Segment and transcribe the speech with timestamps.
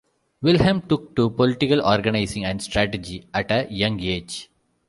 [0.41, 4.49] Wilhelm took to political organizing and strategy at a young age.